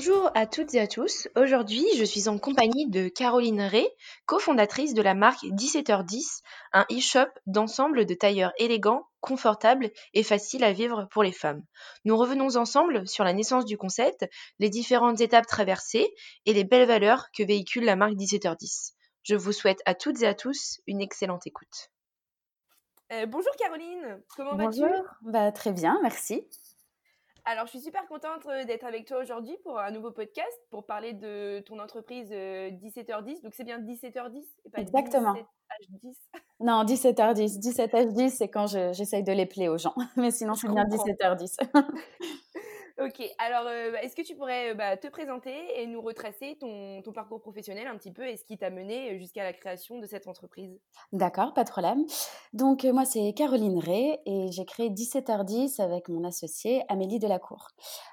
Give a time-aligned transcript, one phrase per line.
[0.00, 1.28] Bonjour à toutes et à tous.
[1.36, 3.86] Aujourd'hui, je suis en compagnie de Caroline Ray,
[4.24, 6.40] cofondatrice de la marque 17h10,
[6.72, 11.62] un e-shop d'ensemble de tailleurs élégants, confortables et faciles à vivre pour les femmes.
[12.06, 14.24] Nous revenons ensemble sur la naissance du concept,
[14.58, 16.08] les différentes étapes traversées
[16.46, 18.92] et les belles valeurs que véhicule la marque 17h10.
[19.22, 21.90] Je vous souhaite à toutes et à tous une excellente écoute.
[23.12, 24.80] Euh, bonjour Caroline, comment vas-tu?
[24.80, 26.46] Bonjour, bah, très bien, merci.
[27.44, 30.84] Alors, je suis super contente euh, d'être avec toi aujourd'hui pour un nouveau podcast pour
[30.86, 33.42] parler de ton entreprise 17h10.
[33.42, 35.34] Donc, c'est bien 17h10 et pas Exactement.
[35.34, 36.14] 17h10.
[36.60, 37.58] Non, 17h10.
[37.60, 39.94] 17h10, c'est quand je- j'essaye de les plaire aux gens.
[40.16, 41.04] Mais sinon, Je c'est bien comprends.
[41.06, 41.56] 17h10.
[43.02, 47.00] Ok, alors euh, est-ce que tu pourrais euh, bah, te présenter et nous retracer ton,
[47.14, 50.06] parcours professionnel un petit peu et ce qui t'a mené euh, jusqu'à la création de
[50.06, 50.78] cette entreprise?
[51.10, 52.04] D'accord, pas de problème.
[52.52, 57.68] Donc, moi, c'est Caroline Ray et j'ai créé 17h10 avec mon associée Amélie Delacour.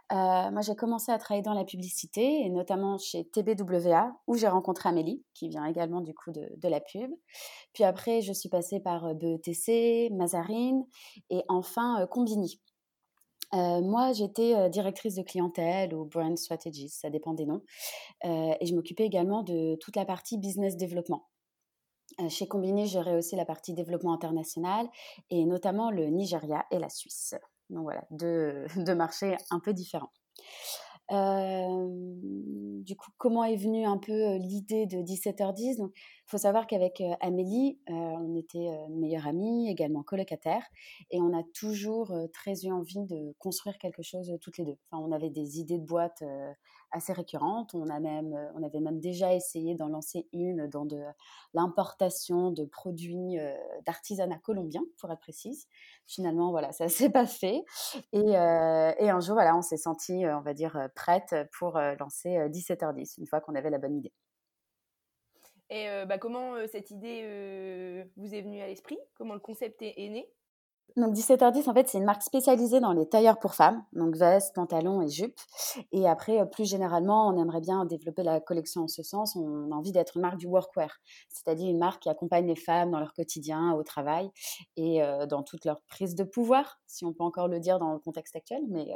[0.09, 4.87] Moi, j'ai commencé à travailler dans la publicité et notamment chez TBWA où j'ai rencontré
[4.87, 7.11] Amélie, qui vient également du coup de, la pub.
[7.73, 10.85] Puis après, je suis passée par BETC, Mazarine
[11.29, 12.61] et enfin euh, Combini.
[13.53, 17.61] Euh, moi, j'étais directrice de clientèle ou brand strategist, ça dépend des noms.
[18.23, 21.27] Et je m'occupais également de toute la partie business développement.
[22.29, 24.87] Chez Combini, je gérais aussi la partie développement international
[25.29, 27.35] et notamment le Nigeria et la Suisse.
[27.69, 30.11] Donc voilà, deux marchés un peu différents.
[31.09, 37.01] Du coup, comment est venue un peu l'idée de 17h10 Donc, il faut savoir qu'avec
[37.21, 40.65] Amélie, on était meilleures amies, également colocataires,
[41.11, 44.77] et on a toujours très eu envie de construire quelque chose toutes les deux.
[44.91, 46.23] Enfin, on avait des idées de boîte
[46.91, 47.73] assez récurrentes.
[47.73, 50.87] On, a même, euh, on avait même déjà essayé d'en lancer une dans
[51.53, 53.55] l'importation de produits euh,
[53.85, 55.67] d'artisanat colombien, pour être précise.
[56.05, 57.63] Finalement, voilà, ça s'est pas fait.
[58.13, 62.37] Et, euh, et un jour, voilà, on s'est senti, on va dire, prête pour lancer
[62.37, 64.13] euh, 17h10, une fois qu'on avait la bonne idée.
[65.69, 68.97] Et bah, comment cette idée vous est venue à l'esprit?
[69.15, 70.29] Comment le concept est né?
[70.95, 74.55] Donc 17h10, en fait, c'est une marque spécialisée dans les tailleurs pour femmes, donc vestes,
[74.55, 75.39] pantalons et jupes.
[75.91, 79.35] Et après, euh, plus généralement, on aimerait bien développer la collection en ce sens.
[79.35, 80.97] On a envie d'être une marque du workwear,
[81.29, 84.31] c'est-à-dire une marque qui accompagne les femmes dans leur quotidien, au travail
[84.75, 87.93] et euh, dans toute leur prise de pouvoir, si on peut encore le dire dans
[87.93, 88.63] le contexte actuel.
[88.69, 88.87] Mais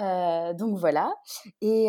[0.00, 1.12] euh, donc voilà.
[1.60, 1.88] Et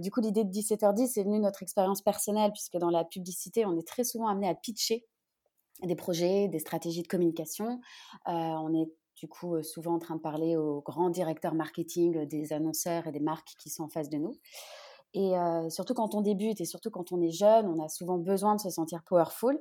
[0.00, 3.66] du coup, l'idée de 17h10 c'est venue de notre expérience personnelle, puisque dans la publicité,
[3.66, 5.06] on est très souvent amené à pitcher
[5.86, 7.80] des projets, des stratégies de communication.
[8.28, 12.16] Euh, on est du coup euh, souvent en train de parler aux grands directeurs marketing,
[12.16, 14.34] euh, des annonceurs et des marques qui sont en face de nous.
[15.14, 18.18] Et euh, surtout quand on débute et surtout quand on est jeune, on a souvent
[18.18, 19.56] besoin de se sentir powerful.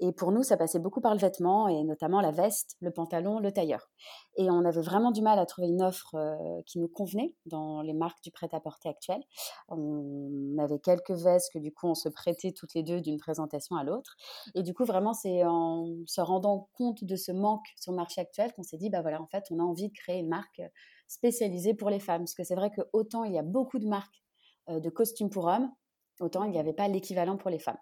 [0.00, 3.38] Et pour nous, ça passait beaucoup par le vêtement et notamment la veste, le pantalon,
[3.38, 3.88] le tailleur.
[4.36, 7.80] Et on avait vraiment du mal à trouver une offre euh, qui nous convenait dans
[7.80, 9.22] les marques du prêt-à-porter actuel.
[9.68, 13.76] On avait quelques vestes que du coup on se prêtait toutes les deux d'une présentation
[13.76, 14.14] à l'autre.
[14.54, 18.20] Et du coup, vraiment, c'est en se rendant compte de ce manque sur le marché
[18.20, 20.60] actuel qu'on s'est dit, bah voilà, en fait, on a envie de créer une marque
[21.06, 22.22] spécialisée pour les femmes.
[22.22, 24.22] Parce que c'est vrai que autant il y a beaucoup de marques
[24.68, 25.70] de costumes pour hommes,
[26.20, 27.78] autant il n'y avait pas l'équivalent pour les femmes.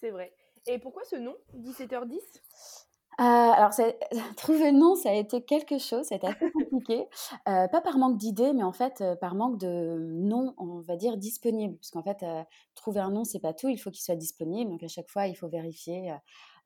[0.00, 0.32] C'est vrai.
[0.66, 2.18] Et pourquoi ce nom 17h10
[3.20, 3.70] Euh, alors,
[4.36, 7.06] trouver le nom, ça a été quelque chose, ça a été assez compliqué.
[7.48, 10.96] Euh, pas par manque d'idées, mais en fait, euh, par manque de noms, on va
[10.96, 11.76] dire, disponibles.
[11.78, 12.44] Parce qu'en fait, euh,
[12.74, 14.70] trouver un nom, c'est pas tout, il faut qu'il soit disponible.
[14.70, 16.12] Donc, à chaque fois, il faut vérifier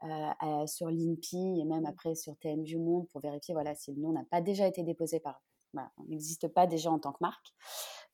[0.05, 0.09] euh,
[0.43, 4.11] euh, sur l'INPI et même après sur TMJ Monde pour vérifier voilà, si le nom
[4.11, 5.41] n'a pas déjà été déposé par.
[5.73, 7.55] Voilà, on n'existe pas déjà en tant que marque.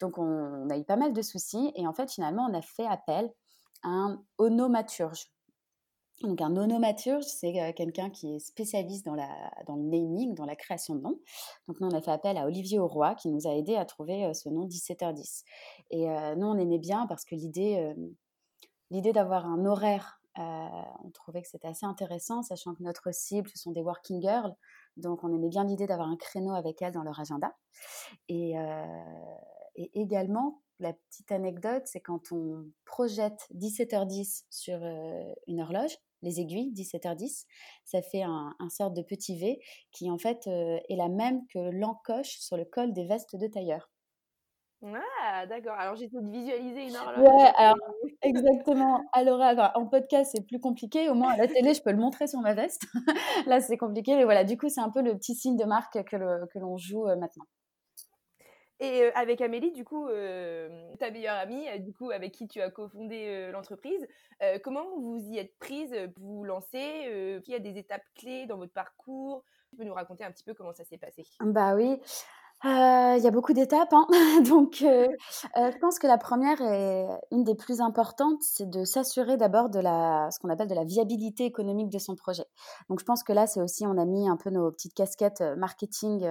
[0.00, 1.72] Donc, on, a eu pas mal de soucis.
[1.74, 3.32] Et en fait, finalement, on a fait appel
[3.82, 5.30] à un onomaturge.
[6.22, 9.28] Donc un onomaturge, c'est euh, quelqu'un qui est spécialiste dans, la,
[9.68, 11.20] dans le naming, dans la création de noms.
[11.68, 14.24] Donc nous, on a fait appel à Olivier Auroy qui nous a aidé à trouver
[14.24, 15.44] euh, ce nom 17h10.
[15.90, 17.94] Et euh, nous, on aimait bien parce que l'idée,
[18.90, 23.58] l'idée d'avoir un horaire, on trouvait que c'était assez intéressant, sachant que notre cible, ce
[23.58, 24.54] sont des working girls.
[24.98, 27.56] Donc on aimait bien l'idée d'avoir un créneau avec elles dans leur agenda.
[28.28, 28.84] Et, euh,
[29.76, 36.40] et également, la petite anecdote, c'est quand on projette 17h10 sur euh, une horloge, les
[36.40, 37.46] aiguilles 17h10,
[37.84, 39.60] ça fait un, un sorte de petit V
[39.92, 43.46] qui en fait euh, est la même que l'encoche sur le col des vestes de
[43.46, 43.90] tailleur.
[44.84, 45.74] Ah, d'accord.
[45.76, 47.18] Alors, j'essaie de visualiser une horloge.
[47.18, 47.76] Ouais, alors,
[48.22, 49.04] exactement.
[49.12, 49.40] Alors,
[49.74, 51.10] en podcast, c'est plus compliqué.
[51.10, 52.86] Au moins, à la télé, je peux le montrer sur ma veste.
[53.46, 54.14] Là, c'est compliqué.
[54.14, 57.06] Mais voilà, du coup, c'est un peu le petit signe de marque que l'on joue
[57.16, 57.44] maintenant.
[58.80, 60.06] Et avec Amélie, du coup,
[61.00, 64.06] ta meilleure amie, du coup, avec qui tu as cofondé l'entreprise,
[64.62, 68.56] comment vous y êtes prise pour vous lancer Qu'il y a des étapes clés dans
[68.56, 69.42] votre parcours?
[69.70, 71.24] Tu peux nous raconter un petit peu comment ça s'est passé?
[71.40, 72.00] Bah oui.
[72.64, 74.06] Il y a beaucoup d'étapes, hein.
[74.48, 79.68] donc je pense que la première et une des plus importantes, c'est de s'assurer d'abord
[79.70, 82.46] de la ce qu'on appelle de la viabilité économique de son projet.
[82.88, 85.42] Donc je pense que là, c'est aussi on a mis un peu nos petites casquettes,
[85.56, 86.28] marketing,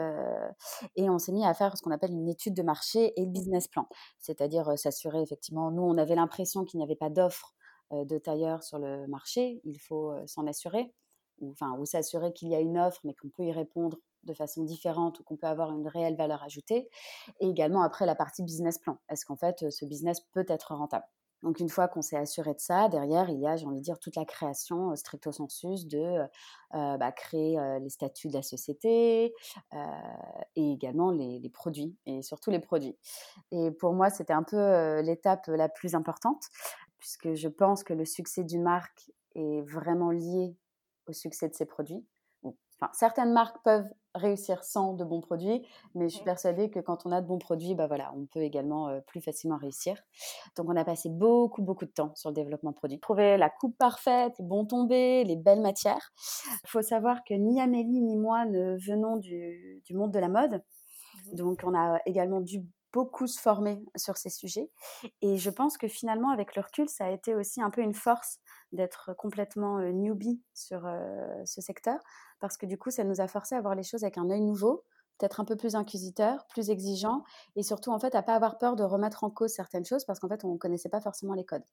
[0.98, 3.32] et on s'est mis à faire ce qu'on appelle une étude de marché et le
[3.32, 3.88] business plan.
[4.20, 7.54] C'est-à-dire, s'assurer effectivement nous, on avait l'impression qu'il n'y avait pas d'offre,
[7.92, 10.94] de tailleurs sur le marché, il faut, s'en assurer
[11.40, 13.98] ou enfin ou s'assurer qu'il y a une offre mais qu'on peut y répondre
[14.28, 16.90] de façon différente ou qu'on peut avoir une réelle valeur ajoutée.
[17.40, 18.98] Et également après la partie business plan.
[19.10, 21.06] Est-ce qu'en fait ce business peut être rentable?
[21.44, 23.84] Donc une fois qu'on s'est assuré de ça, derrière, il y a, j'ai envie de
[23.84, 26.24] dire, toute la création stricto sensus de
[26.74, 29.34] bah, créer les statuts de la société
[30.56, 32.98] et également les, les, produits, et surtout les produits.
[33.52, 36.44] Et pour moi, c'était un peu l'étape la plus importante,
[36.98, 40.58] puisque je pense que le succès d'une marque est vraiment lié
[41.06, 42.04] au succès de ses produits.
[42.80, 45.66] Enfin, certaines marques peuvent réussir sans de bons produits,
[45.96, 48.42] mais je suis persuadée que quand on a de bons produits, bah voilà, on peut
[48.42, 50.02] également plus facilement réussir.
[50.56, 53.00] Donc on a passé beaucoup beaucoup de temps sur le développement produit.
[53.00, 56.12] Trouver la coupe parfaite, les bons tombés, les belles matières.
[56.64, 60.30] Il faut savoir que ni Amélie ni moi ne venons du, du monde de la
[60.30, 60.64] mode.
[61.32, 61.36] Mmh.
[61.36, 62.64] Donc on a également dû
[62.94, 64.70] beaucoup se former sur ces sujets.
[65.22, 67.94] Et je pense que finalement, avec le recul, ça a été aussi un peu une
[67.94, 68.40] force
[68.72, 70.90] d'être complètement newbie sur
[71.46, 72.00] ce secteur,
[72.40, 74.42] parce que du coup, ça nous a forcé à voir les choses avec un œil
[74.42, 74.84] nouveau,
[75.18, 77.24] peut-être un peu plus inquisiteur, plus exigeant,
[77.56, 80.20] et surtout en fait à pas avoir peur de remettre en cause certaines choses, parce
[80.20, 81.64] qu'en fait, on ne connaissait pas forcément les codes.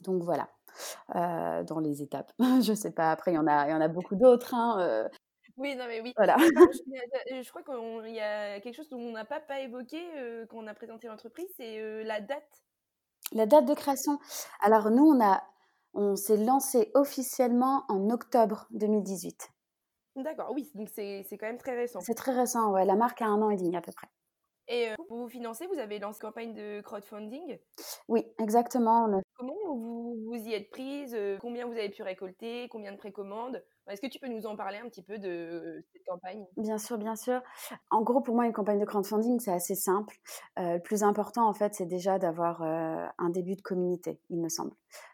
[0.00, 0.48] Donc voilà,
[1.64, 2.32] dans les étapes.
[2.62, 4.54] je sais pas, après, il y en a, y en a beaucoup d'autres.
[4.54, 5.08] Hein,
[5.56, 6.12] oui, non, mais oui.
[6.16, 6.36] Voilà.
[6.38, 10.00] je, crois qu'il y a quelque chose dont on n'a pas, pas évoqué
[10.48, 12.64] quand on a présenté l'entreprise, c'est la date.
[13.32, 14.18] La date de création.
[14.60, 15.42] Alors nous, on a
[15.94, 19.50] on s'est lancé officiellement en octobre 2018.
[20.16, 22.00] D'accord, oui, donc c'est quand même très récent.
[22.00, 22.84] C'est très récent, ouais.
[22.84, 24.08] La marque a un an et demi à peu près.
[24.68, 27.58] Et euh, pour vous financer, vous avez lancé une campagne de crowdfunding?
[28.08, 29.08] Oui, exactement.
[29.36, 31.14] Comment vous, vous y êtes prise?
[31.14, 32.68] Euh, Combien vous avez pu récolter?
[32.68, 33.64] Combien de précommandes?
[33.88, 36.44] Est-ce que tu peux nous en parler un petit peu de cette campagne?
[36.58, 37.40] Bien sûr, bien sûr.
[37.90, 40.14] En gros, pour moi, une campagne de crowdfunding, c'est assez simple.
[40.58, 44.38] Euh, le plus important, en fait, c'est déjà d'avoir euh, un début de communauté, il
[44.38, 44.72] me semble.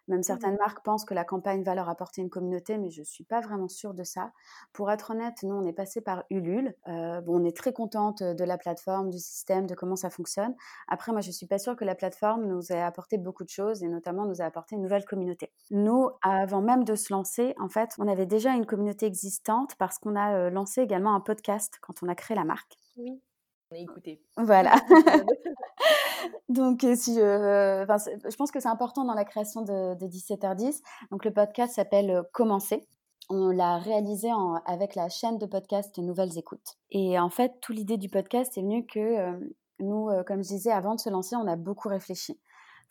[0.09, 3.01] Même mmh certaines marques pensent que la campagne va leur apporter une communauté, mais je
[3.01, 4.33] ne suis pas vraiment sûre de ça.
[4.73, 6.75] Pour être honnête, nous, on est passé par Ulule.
[6.89, 10.55] Euh, bon, on est très contente de la plateforme, du système, de comment ça fonctionne.
[10.89, 13.49] Après, moi, je ne suis pas sûre que la plateforme nous ait apporté beaucoup de
[13.49, 15.53] choses et notamment nous a apporté une nouvelle communauté.
[15.71, 19.99] Nous, avant même de se lancer, en fait, on avait déjà une communauté existante parce
[19.99, 22.77] qu'on a lancé également un podcast quand on a créé la marque.
[22.97, 23.21] Oui,
[23.81, 24.21] écouté.
[24.37, 24.75] Voilà.
[26.49, 30.81] Donc, si, je pense que c'est important dans la création de, 17h10.
[31.11, 32.87] Donc, le podcast s'appelle Commencer.
[33.31, 34.29] On l'a réalisé
[34.67, 36.77] avec la chaîne de podcast Nouvelles Écoutes.
[36.91, 39.41] Et en fait, toute l'idée du podcast est venue que
[39.81, 42.39] nous, comme je disais, avant de se lancer, on a beaucoup réfléchi.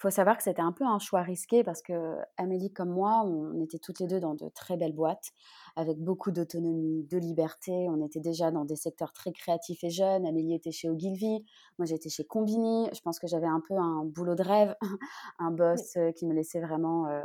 [0.04, 3.24] Il faut savoir que c'était un peu un choix risqué parce que Amélie comme moi,
[3.26, 5.32] on était toutes les deux dans de très belles boîtes
[5.78, 7.88] avec beaucoup d'autonomie, de liberté.
[7.90, 10.26] On était déjà dans des secteurs très créatifs et jeunes.
[10.26, 11.46] Amélie était chez Ogilvy,
[11.80, 12.90] moi j'étais chez Combini.
[12.94, 14.76] Je pense que j'avais un peu un boulot de rêve,
[15.40, 17.24] un boss euh, qui me laissait vraiment euh,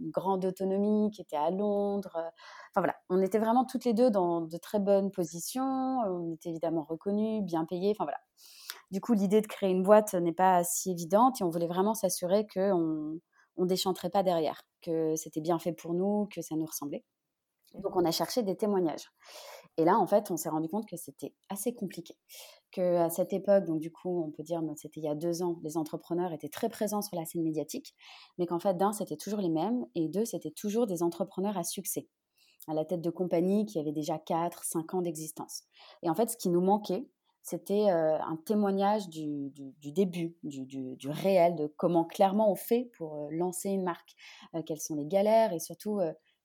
[0.00, 2.16] une grande autonomie, qui était à Londres.
[2.72, 6.00] Enfin voilà, on était vraiment toutes les deux dans de très bonnes positions.
[6.00, 7.92] On était évidemment reconnus, bien payés.
[7.92, 8.18] Enfin voilà.
[8.90, 11.94] Du coup, l'idée de créer une boîte n'est pas si évidente et on voulait vraiment
[11.94, 13.18] s'assurer qu'on
[13.56, 17.04] on déchanterait pas derrière, que c'était bien fait pour nous, que ça nous ressemblait.
[17.74, 19.10] Donc, on a cherché des témoignages.
[19.76, 22.14] Et là, en fait, on s'est rendu compte que c'était assez compliqué.
[22.72, 25.42] Que à cette époque, donc du coup, on peut dire, c'était il y a deux
[25.42, 27.94] ans, les entrepreneurs étaient très présents sur la scène médiatique,
[28.38, 31.64] mais qu'en fait, d'un, c'était toujours les mêmes, et deux, c'était toujours des entrepreneurs à
[31.64, 32.08] succès,
[32.68, 35.64] à la tête de compagnies qui avaient déjà 4, 5 ans d'existence.
[36.02, 37.06] Et en fait, ce qui nous manquait,
[37.46, 43.84] c'était un témoignage du, début, du, réel, de comment clairement on fait pour lancer une
[43.84, 44.16] marque,
[44.66, 46.00] quelles sont les galères et surtout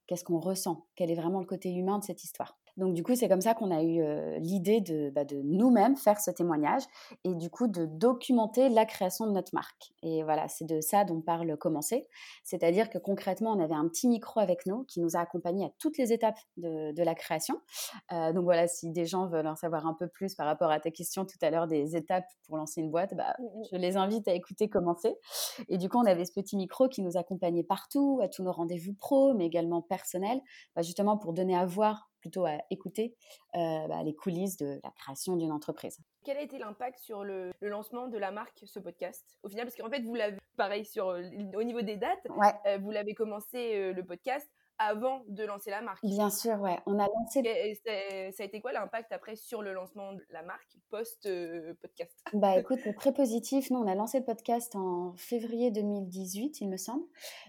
[0.06, 2.56] qu'est-ce qu'on ressent, quel est vraiment le côté humain de cette histoire?
[2.76, 4.02] Donc du coup, c'est comme ça qu'on a eu
[4.40, 6.82] l'idée de, bah, de nous-mêmes faire ce témoignage
[7.24, 9.92] et du coup de documenter la création de notre marque.
[10.02, 12.08] Et voilà, c'est de ça dont parle Commencer.
[12.44, 15.70] C'est-à-dire que concrètement, on avait un petit micro avec nous qui nous a accompagnés à
[15.78, 17.60] toutes les étapes de, de la création.
[18.10, 20.90] donc voilà, si des gens veulent en savoir un peu plus par rapport à ta
[20.90, 23.64] question tout à l'heure des étapes pour lancer une boîte, bah, mmh, mmh.
[23.72, 25.16] je les invite à écouter Commencer.
[25.68, 28.52] Et du coup, on avait ce petit micro qui nous accompagnait partout, à tous nos
[28.52, 30.40] rendez-vous pro, mais également personnels,
[30.74, 33.14] bah, justement pour donner à voir plutôt à écouter
[33.54, 35.98] euh, bah, les coulisses de la création d'une entreprise.
[36.24, 39.26] Quel a été l'impact sur le, lancement de la marque, ce podcast?
[39.42, 41.22] Au final, parce qu'en fait, vous l'avez, pareil, sur, euh,
[41.54, 42.26] au niveau des dates,
[42.66, 44.48] euh, vous l'avez commencé le podcast
[44.78, 46.04] avant de lancer la marque.
[46.04, 46.78] Bien sûr, ouais.
[46.86, 47.42] On a lancé.
[47.84, 52.80] ça a été quoi l'impact après sur le lancement de la marque post-podcast Bah écoute,
[52.96, 53.70] très positif.
[53.70, 57.04] Nous, on a lancé le podcast en février 2018, il me semble.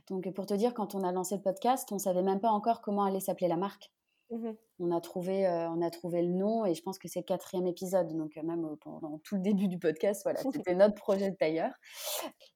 [0.09, 2.81] Donc pour te dire, quand on a lancé le podcast, on savait même pas encore
[2.81, 3.91] comment allait s'appeler la marque.
[4.29, 7.19] Mmh on, a trouvé, euh, on a trouvé le nom et je pense que c'est
[7.19, 8.07] le quatrième épisode.
[8.17, 11.35] Donc, euh, même euh, pendant tout le début du podcast, voilà, c'était notre projet de
[11.35, 11.71] tailleur.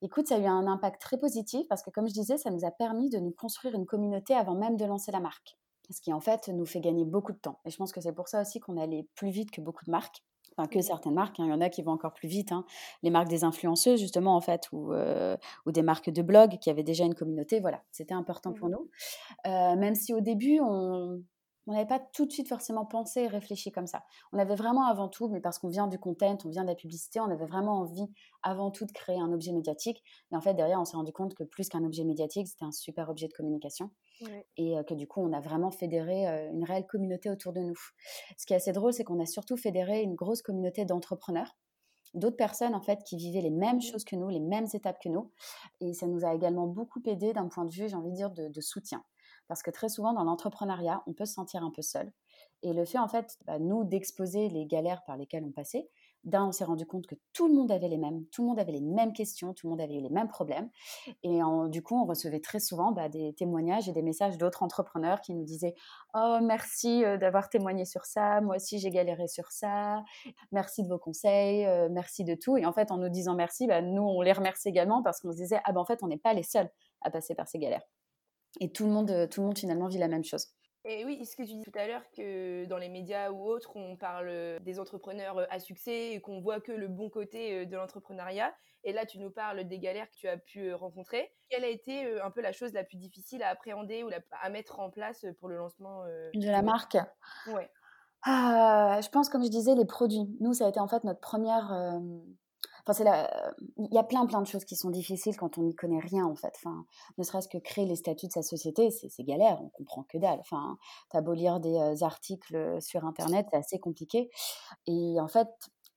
[0.02, 2.66] Écoute, ça a eu un impact très positif parce que, comme je disais, ça nous
[2.66, 5.58] a permis de nous construire une communauté avant même de lancer la marque.
[5.90, 7.60] Ce qui, en fait, nous fait gagner beaucoup de temps.
[7.66, 9.92] Et je pense que c'est pour ça aussi qu'on allait plus vite que beaucoup de
[9.92, 10.24] marques
[10.60, 11.44] enfin que mmh certaines marques, hein.
[11.46, 12.66] il y en a qui vont encore plus vite, hein.
[13.04, 16.82] les marques des influenceuses justement en fait, ou, ou, des marques de blog qui avaient
[16.82, 18.90] déjà une communauté, voilà, c'était important pour mmh nous.
[19.78, 21.22] même si au début on,
[21.68, 24.04] on n'avait pas tout de suite forcément pensé et réfléchi comme ça.
[24.32, 26.76] On avait vraiment avant tout, mais parce qu'on vient du content, on vient de la
[26.76, 28.10] publicité, on avait vraiment envie
[28.42, 30.02] avant tout de créer un objet médiatique.
[30.32, 32.72] Mais en fait, derrière, on s'est rendu compte que plus qu'un objet médiatique, c'était un
[32.72, 33.92] super objet de communication.
[34.56, 37.60] Et euh, que du coup, on a vraiment fédéré euh, une réelle communauté autour de
[37.60, 37.80] nous.
[38.38, 41.58] Ce qui est assez drôle, c'est qu'on a surtout fédéré une grosse communauté d'entrepreneurs
[42.14, 44.98] d'autres personnes en fait qui vivaient les mêmes mmh choses que nous, les mêmes étapes
[45.04, 45.30] que nous.
[45.82, 48.32] Et ça nous a également beaucoup aidé d'un point de vue, j'ai envie de dire,
[48.32, 49.04] de soutien.
[49.48, 52.12] Parce que très souvent, dans l'entrepreneuriat, on peut se sentir un peu seul.
[52.64, 55.90] Et le fait, en fait, bah, nous, d'exposer les galères par lesquelles on passait,
[56.24, 58.60] d'un, on s'est rendu compte que tout le monde avait les mêmes, tout le monde
[58.60, 60.70] avait les mêmes questions, tout le monde avait les mêmes problèmes.
[61.24, 61.40] Et
[61.70, 65.34] du coup, on recevait très souvent bah, des témoignages et des messages d'autres entrepreneurs qui
[65.34, 65.76] nous disaient
[66.14, 70.04] Oh, merci euh, d'avoir témoigné sur ça, moi aussi j'ai galéré sur ça,
[70.52, 72.58] merci de vos conseils, euh, merci de tout.
[72.58, 75.32] Et en fait, en nous disant merci, bah, nous, on les remercie également parce qu'on
[75.32, 76.70] se disait Ah, ben en fait, on n'est pas les seuls
[77.02, 77.84] à passer par ces galères.
[78.60, 80.48] Et tout le monde, euh, tout le monde finalement vit la même chose.
[80.86, 83.76] Et oui, ce que tu dis tout à l'heure, que dans les médias ou autres,
[83.76, 87.66] on parle euh, des entrepreneurs euh, à succès et qu'on voit que le bon côté
[87.66, 88.54] de l'entrepreneuriat.
[88.84, 91.30] Et là, tu nous parles des galères que tu as pu rencontrer.
[91.50, 94.80] Quelle a été un peu la chose la plus difficile à appréhender ou à mettre
[94.80, 96.96] en place pour le lancement de la marque?
[97.48, 97.70] Ouais.
[98.24, 100.30] Ah, je pense, comme je disais, les produits.
[100.40, 102.00] Nous, ça a été en fait notre première
[103.78, 106.26] il y a plein plein de choses qui sont difficiles quand on n'y connaît rien
[106.26, 106.54] en fait.
[106.56, 106.86] Enfin,
[107.18, 110.40] ne serait-ce que créer les statuts de sa société, c'est galère, on comprend que dalle.
[110.40, 110.78] Enfin,
[111.10, 114.30] t'as beau lire des euh, articles sur internet, c'est assez compliqué.
[114.86, 115.50] Et en fait,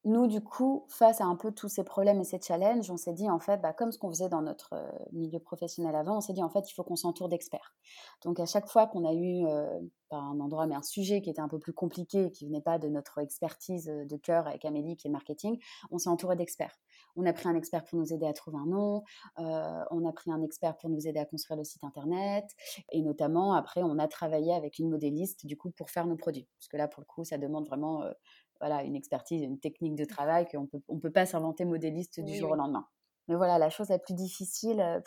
[0.04, 3.12] nous, du coup, face à un peu tous ces problèmes et ces challenges, on s'est
[3.12, 6.20] dit, en fait, bah, comme ce qu'on faisait dans notre euh, milieu professionnel avant, on
[6.22, 7.74] s'est dit, en fait, il faut qu'on s'entoure d'experts.
[8.24, 9.78] Donc, à chaque fois qu'on a eu, euh,
[10.08, 12.78] pas un endroit, mais un sujet qui était un peu plus compliqué, qui venait pas
[12.78, 15.58] de notre expertise euh, de cœur avec Amélie, qui est marketing,
[15.90, 16.78] on s'est entouré d'experts.
[17.16, 19.02] On a pris un expert pour nous aider à trouver un nom,
[19.36, 22.44] on a pris un expert pour nous aider à construire le site internet,
[22.90, 26.46] et notamment, après, on a travaillé avec une modéliste, du coup, pour faire nos produits.
[26.58, 28.04] Parce que là, pour le coup, ça demande vraiment
[28.60, 32.36] voilà, une expertise, une technique de travail qu'on peut, on peut pas s'inventer modéliste du
[32.36, 32.86] jour au lendemain.
[33.28, 35.00] Mais voilà, la chose la plus difficile, euh,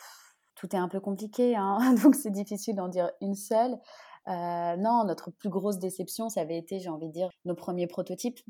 [0.54, 3.78] tout est un peu compliqué, hein, donc c'est difficile d'en dire une seule.
[4.26, 7.86] Euh, non, notre plus grosse déception, ça avait été, j'ai envie de dire, nos premiers
[7.86, 8.40] prototypes.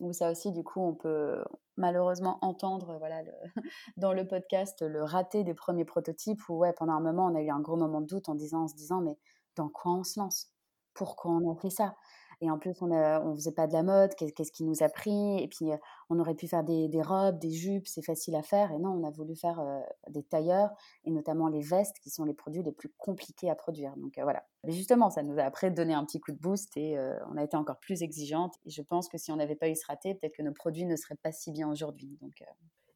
[0.00, 1.42] Où ça aussi, du coup, on peut
[1.76, 3.22] malheureusement entendre, voilà,
[3.96, 6.48] dans le podcast, le raté des premiers prototypes.
[6.48, 8.62] Où ouais, pendant un moment, on a eu un gros moment de doute en disant,
[8.62, 9.18] en se disant, mais
[9.56, 10.52] dans quoi on se lance?
[10.94, 11.96] Pourquoi on a fait ça?
[12.40, 15.42] Et en plus, on ne faisait pas de la mode, qu'est-ce qui nous a pris?
[15.42, 15.66] Et puis,
[16.08, 18.72] on aurait pu faire des, robes, des jupes, c'est facile à faire.
[18.72, 19.60] Et non, on a voulu faire
[20.08, 20.70] des tailleurs,
[21.04, 23.96] et notamment les vestes, qui sont les produits les plus compliqués à produire.
[23.96, 24.44] Donc voilà.
[24.64, 26.96] Mais justement, ça nous a après donné un petit coup de boost, et
[27.30, 28.54] on a été encore plus exigeante.
[28.64, 30.86] Et je pense que si on n'avait pas eu ce raté, peut-être que nos produits
[30.86, 32.18] ne seraient pas si bien aujourd'hui.
[32.20, 32.42] Donc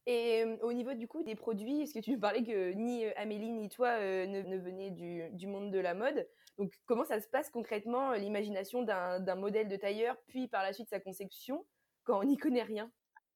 [0.06, 3.68] et au niveau du coup des produits, est-ce que tu parlais que ni Amélie ni
[3.68, 6.26] toi ne, ne du, monde de la mode?
[6.58, 10.88] Donc comment ça se passe concrètement l'imagination d'un modèle de tailleur, puis par la suite
[10.88, 11.64] sa conception,
[12.04, 12.90] quand on n'y connaît rien?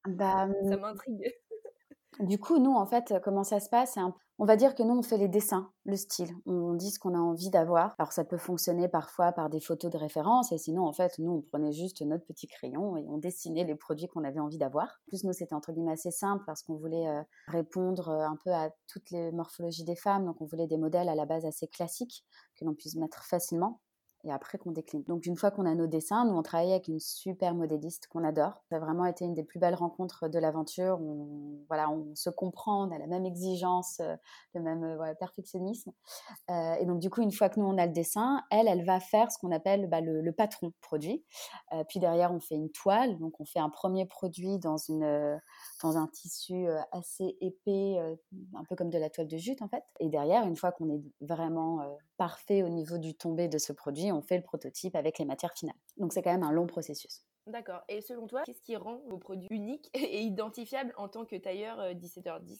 [0.06, 1.32] Bah, Ça m'intrigue.
[2.20, 3.98] Du coup, nous, en fait, comment ça se passe
[4.38, 6.30] On va dire que nous, on fait les dessins, le style.
[6.46, 7.94] On dit ce qu'on a envie d'avoir.
[7.98, 10.50] Alors, ça peut fonctionner parfois par des photos de référence.
[10.50, 13.74] Et sinon, en fait, nous, on prenait juste notre petit crayon et on dessinait les
[13.74, 14.86] produits qu'on avait envie d'avoir.
[14.86, 18.38] En plus, nous, c'était entre guillemets assez simple parce qu'on voulait euh, répondre euh, un
[18.42, 20.24] peu à toutes les morphologies des femmes.
[20.24, 22.24] Donc, on voulait des modèles à la base assez classiques
[22.56, 23.80] que l'on puisse mettre facilement
[24.26, 25.04] et après qu'on décline.
[25.04, 28.24] Donc une fois qu'on a nos dessins, nous on travaille avec une super modéliste qu'on
[28.24, 28.62] adore.
[28.68, 30.98] Ça a vraiment été une des plus belles rencontres de l'aventure.
[31.00, 34.16] On, voilà, on se comprend, on a la même exigence, euh,
[34.54, 35.92] le même euh, perfectionnisme.
[36.50, 38.84] Euh, et donc du coup, une fois que nous on a le dessin, elle, elle
[38.84, 41.24] va faire ce qu'on appelle bah, le, patron produit.
[41.88, 43.18] puis derrière, on fait une toile.
[43.18, 45.40] Donc on fait un premier produit dans, une,
[45.82, 47.96] dans un tissu assez épais,
[48.54, 49.84] un peu comme de la toile de jute en fait.
[50.00, 51.80] Et derrière, une fois qu'on est vraiment
[52.18, 55.52] parfait au niveau du tombé de ce produit, on fait le prototype avec les matières
[55.54, 55.76] finales.
[55.96, 57.22] Donc c'est quand même un long processus.
[57.46, 57.82] D'accord.
[57.88, 61.78] Et selon toi, qu'est-ce qui rend vos produits uniques et identifiables en tant que tailleur
[61.94, 62.56] 17h10 euh,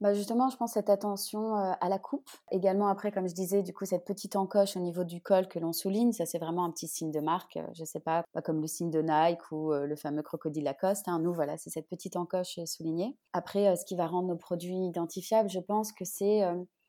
[0.00, 2.28] bah justement, je pense cette attention euh, à la coupe.
[2.50, 5.58] Également, après, comme je disais, du coup, cette petite encoche au niveau du col que
[5.58, 7.56] l'on souligne, ça c'est vraiment un petit signe de marque.
[7.56, 11.08] Euh, je sais pas, pas comme le signe de Nike ou le fameux crocodile Lacoste.
[11.08, 11.20] Hein.
[11.20, 13.16] Nous, voilà, c'est cette petite encoche soulignée.
[13.32, 16.42] Après, ce qui va rendre nos produits identifiables, je pense que c'est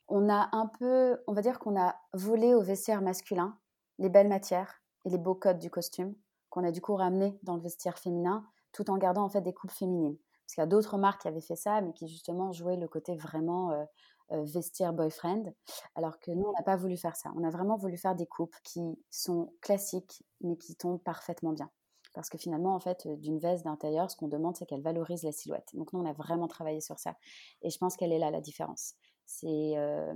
[0.08, 3.58] on a un peu, on va dire qu'on a volé au vestiaire masculin
[4.00, 6.16] les belles matières et les beaux codes du costume
[6.50, 9.54] qu'on a du coup ramené dans le vestiaire féminin tout en gardant en fait des
[9.54, 10.18] coupes féminines.
[10.46, 12.88] Parce qu'il y a d'autres marques qui avaient fait ça, mais qui justement jouaient le
[12.88, 13.84] côté vraiment euh,
[14.32, 15.54] euh, vestiaire boyfriend,
[15.96, 17.32] alors que nous, on n'a pas voulu faire ça.
[17.36, 21.70] On a vraiment voulu faire des coupes qui sont classiques, mais qui tombent parfaitement bien.
[22.14, 25.24] Parce que finalement, en fait, d'une veste, d'un tailleur, ce qu'on demande, c'est qu'elle valorise
[25.24, 25.70] la silhouette.
[25.74, 27.16] Donc nous, on a vraiment travaillé sur ça.
[27.62, 28.96] Et je pense qu'elle est là, la différence.
[29.26, 30.14] C'est euh,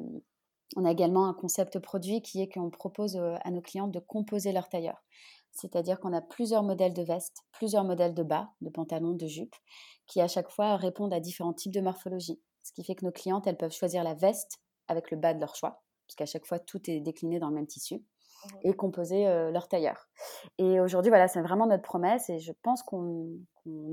[0.75, 3.99] on a également un concept produit qui est qu'on propose euh, à nos clients de
[3.99, 5.03] composer leur tailleur.
[5.51, 9.55] C'est-à-dire qu'on a plusieurs modèles de vestes, plusieurs modèles de bas, de pantalons, de jupes,
[10.05, 12.39] qui à chaque fois répondent à différents types de morphologie.
[12.63, 15.39] Ce qui fait que nos clientes, elles peuvent choisir la veste avec le bas de
[15.39, 18.01] leur choix, puisqu'à chaque fois, tout est décliné dans le même tissu, mmh
[18.63, 20.07] et composer euh, leur tailleur.
[20.59, 23.37] Et aujourd'hui, voilà, c'est vraiment notre promesse, et je pense qu'on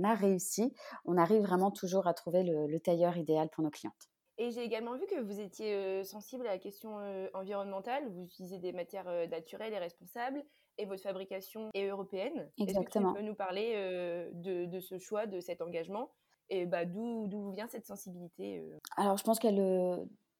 [0.04, 0.72] a réussi.
[1.04, 4.08] On arrive vraiment toujours à trouver le tailleur idéal pour nos clientes.
[4.38, 6.98] Et j'ai également vu que vous étiez sensible à la question
[7.32, 8.06] environnementale.
[8.08, 10.44] Vous utilisez des matières naturelles et responsables
[10.78, 12.50] et votre fabrication est européenne.
[12.58, 13.08] Exactement.
[13.08, 13.74] Est-ce que tu peux nous parler
[14.34, 16.10] de, ce choix, de cet engagement
[16.48, 18.62] et bah, d'où vient cette sensibilité
[18.96, 19.58] Alors, je pense qu'elle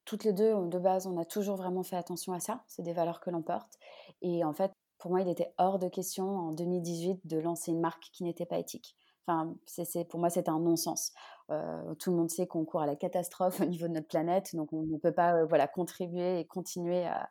[0.07, 2.63] toutes les deux, de base, on a toujours vraiment fait attention à ça.
[2.67, 3.77] C'est des valeurs que l'on porte.
[4.21, 7.81] Et en fait, pour moi, il était hors de question en 2018 de lancer une
[7.81, 8.95] marque qui n'était pas éthique.
[9.27, 11.11] Enfin, c'est, pour moi, c'est un non-sens.
[11.49, 14.55] Euh, tout le monde sait qu'on court à la catastrophe au niveau de notre planète,
[14.55, 17.29] donc on ne peut pas euh, voilà, contribuer et continuer à,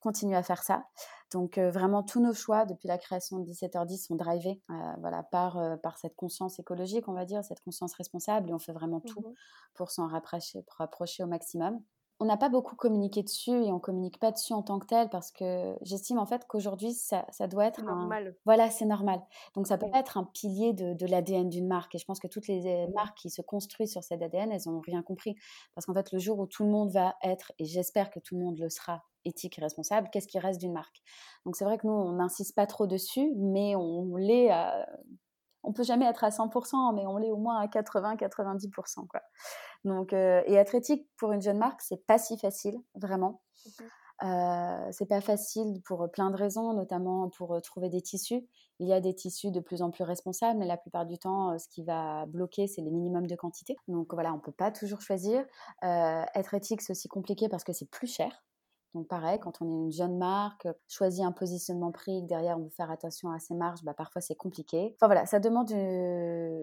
[0.00, 0.84] continuer à faire ça.
[1.32, 4.60] Donc euh, vraiment, tous nos choix depuis la création de 17h10 sont drivés
[4.98, 8.72] voilà, par, par cette conscience écologique, on va dire, cette conscience responsable, et on fait
[8.72, 9.34] vraiment tout mmh
[9.74, 11.80] pour s'en rapprocher, pour rapprocher au maximum
[12.20, 15.08] on n'a pas beaucoup communiqué dessus et on communique pas dessus en tant que tel
[15.08, 18.36] parce que j'estime en fait qu'aujourd'hui ça, doit être normal.
[18.44, 19.22] Voilà, c'est normal.
[19.54, 21.94] Donc ça peut pas être un pilier de, l'ADN d'une marque.
[21.94, 24.80] Et je pense que toutes les marques qui se construisent sur cet ADN, elles n'ont
[24.80, 25.34] rien compris.
[25.74, 28.36] Parce qu'en fait, le jour où tout le monde va être, et j'espère que tout
[28.36, 31.02] le monde le sera, éthique et responsable, qu'est-ce qui reste d'une marque?
[31.44, 34.86] Donc c'est vrai que nous, on n'insiste pas trop dessus, mais on l'est à
[35.62, 39.06] on peut jamais être à 100%, mais on l'est au moins à 80-90%.
[39.06, 39.20] Quoi.
[39.84, 43.42] Donc, euh, et être éthique pour une jeune marque, c'est pas si facile, vraiment.
[44.22, 48.46] Euh, c'est pas facile pour plein de raisons, notamment pour euh, trouver des tissus.
[48.78, 51.58] Il y a des tissus de plus en plus responsables, mais la plupart du temps,
[51.58, 53.76] ce qui va bloquer, c'est les minimums de quantité.
[53.88, 55.44] Donc voilà, on peut pas toujours choisir.
[55.82, 58.42] être éthique, c'est aussi compliqué parce que c'est plus cher.
[58.94, 62.70] Donc pareil, quand on est une jeune marque, choisit un positionnement prix, derrière on veut
[62.70, 64.94] faire attention à ses marges, bah parfois c'est compliqué.
[64.96, 65.70] Enfin voilà, ça demande,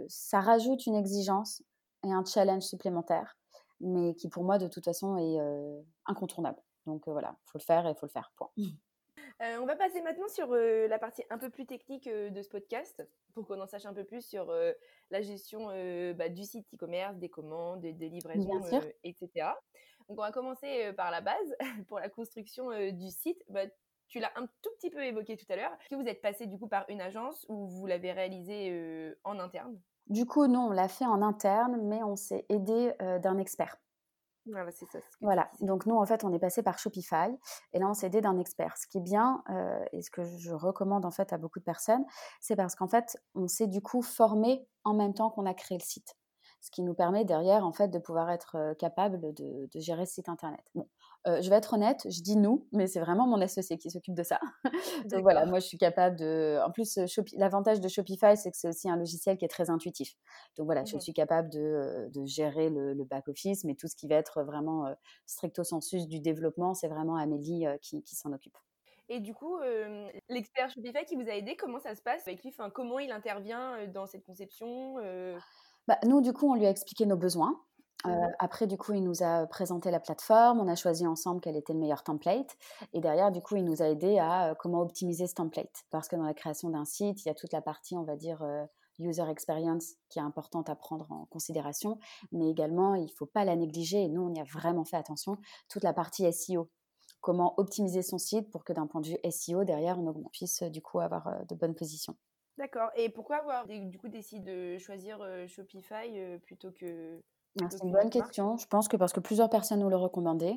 [0.09, 1.63] ça rajoute une exigence
[2.05, 3.37] et un challenge supplémentaire,
[3.79, 6.61] mais qui pour moi de toute façon est euh, incontournable.
[6.85, 8.31] Donc euh, voilà, il faut le faire et il faut le faire.
[8.35, 8.49] Point.
[9.43, 13.07] Euh, on va passer maintenant sur la partie un peu plus technique de ce podcast
[13.35, 14.51] pour qu'on en sache un peu plus sur
[15.11, 15.67] la gestion
[16.15, 18.59] bah, du site e-commerce, des commandes, des, livraisons,
[19.03, 19.49] etc.
[20.09, 21.55] Donc on va commencer par la base
[21.87, 23.43] pour la construction du site.
[23.49, 23.61] Bah,
[24.07, 25.71] tu l'as un tout petit peu évoqué tout à l'heure.
[25.81, 29.37] Est-ce que vous êtes passé du coup par une agence ou vous l'avez réalisé en
[29.37, 29.77] interne?
[30.07, 33.75] Du coup, non, on l'a fait en interne, mais on s'est aidé d'un expert.
[34.49, 34.99] Voilà, c'est ça.
[35.19, 37.37] Voilà, donc nous, en fait, on est passé par Shopify,
[37.73, 38.77] et là, on s'est aidé d'un expert.
[38.77, 39.43] Ce qui est bien,
[39.91, 42.05] et ce que je recommande en fait à beaucoup de personnes,
[42.39, 45.77] c'est parce qu'en fait, on s'est du coup formé en même temps qu'on a créé
[45.77, 46.15] le site
[46.67, 50.27] ce qui nous permet derrière en fait de pouvoir être capable de, gérer ce site
[50.27, 50.59] internet.
[50.75, 50.85] Bon,
[51.25, 54.23] je vais être honnête, je dis nous, mais c'est vraiment mon associé qui s'occupe de
[54.23, 54.39] ça.
[55.05, 56.59] Donc voilà, moi je suis capable de.
[56.65, 56.99] En plus,
[57.37, 60.15] l'avantage de Shopify, c'est que c'est aussi un logiciel qui est très intuitif.
[60.57, 64.09] Donc voilà, je mmh suis capable de, gérer le, back office, mais tout ce qui
[64.09, 64.93] va être vraiment
[65.25, 68.57] stricto sensus du développement, c'est vraiment Amélie qui, s'en occupe.
[69.07, 69.57] Et du coup,
[70.27, 72.27] l'expert Shopify qui vous a aidé, comment ça se passe?
[72.27, 74.97] Avec lui enfin, Comment il intervient dans cette conception
[75.87, 77.59] bah, nous, du coup, on lui a expliqué nos besoins.
[78.05, 81.55] Euh, après, du coup, il nous a présenté la plateforme, on a choisi ensemble quel
[81.55, 82.55] était le meilleur template,
[82.93, 85.83] et derrière, du coup, il nous a aidé à comment optimiser ce template.
[85.89, 88.15] Parce que dans la création d'un site, il y a toute la partie, on va
[88.15, 88.45] dire,
[88.99, 91.97] user experience qui est importante à prendre en considération,
[92.31, 94.97] mais également, il ne faut pas la négliger, et nous, on y a vraiment fait
[94.97, 95.37] attention,
[95.69, 96.69] toute la partie SEO.
[97.19, 100.81] Comment optimiser son site pour que d'un point de vue SEO, derrière, on puisse du
[100.81, 102.15] coup avoir de bonnes positions.
[102.57, 102.89] D'accord.
[102.95, 107.21] Et pourquoi avoir du coup décidé de choisir Shopify plutôt que
[107.61, 108.57] ah, c'est une bonne question.
[108.57, 110.55] Je pense que parce que plusieurs personnes nous le recommandaient,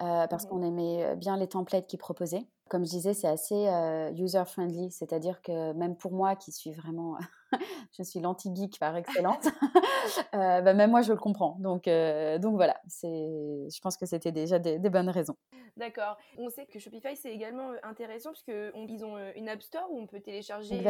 [0.00, 2.46] euh, parce mmh qu'on aimait bien les templates qu'ils proposaient.
[2.68, 3.68] Comme je disais, c'est assez
[4.16, 7.16] user-friendly, c'est-à-dire que même pour moi qui suis vraiment,
[7.98, 9.44] je suis l'anti-geek par excellence,
[10.34, 11.56] euh, bah, même moi je le comprends.
[11.60, 15.36] Donc, donc voilà, je pense que c'était déjà des, bonnes raisons.
[15.76, 16.16] D'accord.
[16.36, 20.06] On sait que Shopify c'est également intéressant parce qu'ils ont une App Store où on
[20.06, 20.82] peut télécharger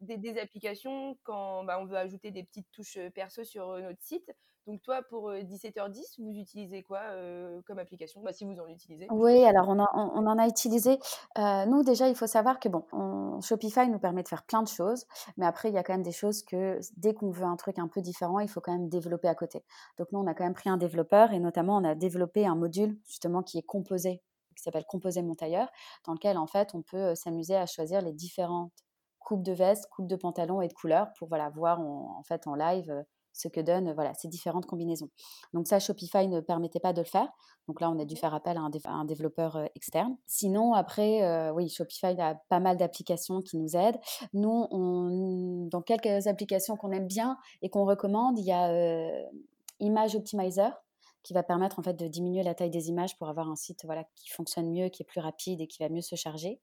[0.00, 4.30] des, des, applications quand bah, on veut ajouter des petites touches perso sur notre site.
[4.68, 7.00] Donc toi, pour 17h10, vous utilisez quoi
[7.66, 8.20] comme application?
[8.20, 9.06] Bah, Si vous en utilisez.
[9.10, 10.98] Oui, alors on, en a utilisé.
[11.38, 12.84] nous, déjà, il faut savoir que bon,
[13.40, 15.06] Shopify nous permet de faire plein de choses,
[15.38, 17.78] mais après, il y a quand même des choses que dès qu'on veut un truc
[17.78, 19.64] un peu différent, il faut quand même développer à côté.
[19.96, 22.54] Donc nous, on a quand même pris un développeur et notamment, on a développé un
[22.54, 24.20] module justement qui est composé,
[24.54, 25.70] qui s'appelle Composer mon tailleur,
[26.04, 28.72] dans lequel en fait, on peut s'amuser à choisir les différentes
[29.18, 32.54] coupes de veste, coupes de pantalon et de couleurs pour voilà, voir en fait en
[32.54, 33.04] live
[33.38, 35.08] ce que donnent voilà, ces différentes combinaisons.
[35.54, 37.28] Donc ça, Shopify ne permettait pas de le faire.
[37.68, 40.16] Donc là, on a dû faire appel à un, développeur externe.
[40.26, 43.98] Sinon, après, euh, oui, Shopify a pas mal d'applications qui nous aident.
[44.32, 49.22] Nous, on, dans quelques applications qu'on aime bien et qu'on recommande, il y a euh,
[49.80, 50.72] Image Optimizer
[51.22, 53.84] qui va permettre en fait de diminuer la taille des images pour avoir un site
[53.84, 56.60] voilà qui fonctionne mieux, qui est plus rapide et qui va mieux se charger.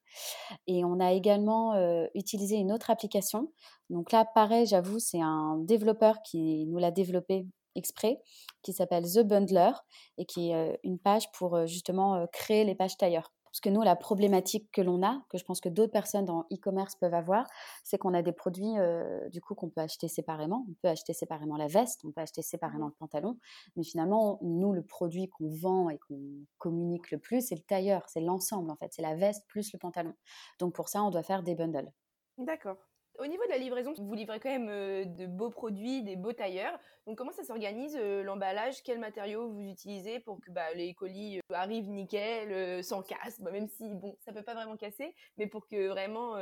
[0.68, 1.76] Et on a également
[2.16, 3.52] utilisé une autre application.
[3.90, 8.22] Donc là, pareil, j'avoue, c'est un développeur qui nous l'a développé exprès,
[8.64, 9.72] qui s'appelle The Bundler
[10.18, 13.32] et qui est une page pour justement créer les pages tailleurs.
[13.56, 16.42] Parce que nous, la problématique que l'on a, que je pense que d'autres personnes dans
[16.52, 17.48] e-commerce peuvent avoir,
[17.86, 20.66] c'est qu'on a des produits euh, du coup qu'on peut acheter séparément.
[20.70, 23.40] On peut acheter séparément la veste, on peut acheter séparément le pantalon,
[23.78, 26.20] mais finalement, nous, le produit qu'on vend et qu'on
[26.58, 29.80] communique le plus, c'est le tailleur, c'est l'ensemble en fait, c'est la veste plus le
[29.80, 30.14] pantalon.
[30.60, 31.94] Donc pour ça, on doit faire des bundles.
[32.38, 32.76] D'accord.
[33.18, 36.34] Au niveau de la livraison, vous livrez quand même euh, de beaux produits, des beaux
[36.34, 36.78] tailleurs.
[37.08, 38.84] Donc comment ça s'organise euh, l'emballage?
[38.84, 43.52] Quels matériaux vous utilisez pour que bah, les colis euh, arrivent nickel, sans casse bah,
[43.52, 46.36] Même si bon, ça peut pas vraiment casser, mais pour que vraiment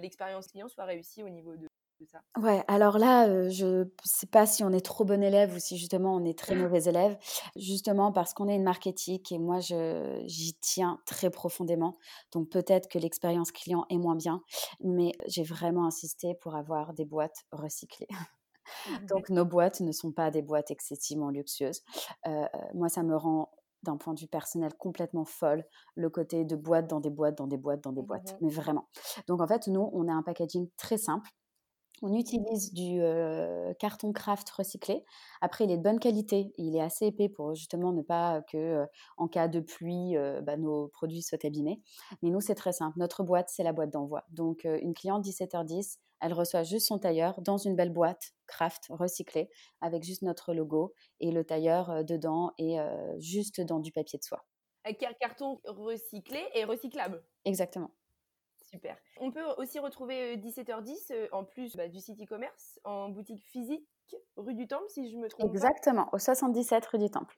[0.00, 1.66] l'expérience client soit réussie au niveau de,
[2.06, 5.58] ça Ouais, alors là, je ne sais pas si on est trop bon élève ou
[5.58, 7.18] si justement on est très mauvais élève,
[7.56, 11.98] justement parce qu'on est une marque éthique et moi j'y tiens très profondément.
[12.32, 14.42] Donc peut-être que l'expérience client est moins bien,
[14.80, 18.08] mais j'ai vraiment insisté pour avoir des boîtes recyclées.
[18.88, 21.82] Mmh Donc nos boîtes ne sont pas des boîtes excessivement luxueuses.
[22.72, 23.50] moi, ça me rend
[23.82, 27.46] d'un point de vue personnel complètement folle, le côté de boîtes dans des boîtes, dans
[27.46, 28.36] des boîtes, dans des mmh boîtes.
[28.40, 28.88] Mais vraiment.
[29.26, 31.30] Donc en fait, nous, on a un packaging très simple
[32.02, 33.00] on utilise du
[33.78, 35.04] carton craft recyclé.
[35.40, 36.52] Après, il est de bonne qualité.
[36.56, 38.86] Il est assez épais pour justement ne pas que,
[39.16, 41.82] en cas de pluie, bah, nos produits soient abîmés.
[42.22, 42.98] Mais nous, c'est très simple.
[42.98, 44.24] Notre boîte, c'est la boîte d'envoi.
[44.30, 49.48] Donc, une cliente 17h10, elle reçoit juste son tailleur dans une belle boîte craft recyclée
[49.80, 52.76] avec juste notre logo et le tailleur dedans et
[53.18, 54.44] juste dans du papier de soie.
[54.84, 57.22] Un carton recyclé et recyclable.
[57.44, 57.90] Exactement.
[58.72, 58.96] Super.
[59.18, 63.42] On peut aussi retrouver 17h10 euh, euh, en plus bah, du site e-commerce en boutique
[63.42, 63.88] physique
[64.36, 65.50] rue du Temple, si je me trompe.
[65.50, 67.36] Exactement, au 77 rue du Temple.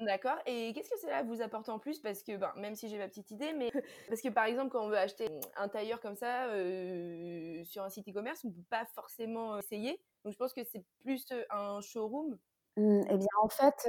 [0.00, 0.36] D'accord.
[0.46, 2.00] Et qu'est-ce que cela vous apporte en plus?
[2.00, 3.70] Parce que, ben, même si j'ai ma petite idée, mais
[4.08, 7.90] parce que par exemple, quand on veut acheter un tailleur comme ça euh, sur un
[7.90, 10.00] site e-commerce, on ne peut pas forcément essayer.
[10.24, 12.36] Donc je pense que c'est plus un showroom.
[12.76, 13.88] Mmh, eh bien, en fait,